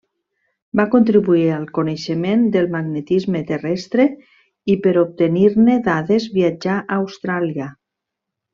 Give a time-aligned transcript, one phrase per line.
[0.79, 4.07] Va contribuir al coneixement del magnetisme terrestre
[4.75, 7.71] i per obtenir-ne dades viatjà a Austràlia.